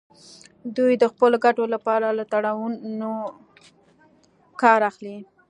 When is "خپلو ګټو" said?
1.11-1.63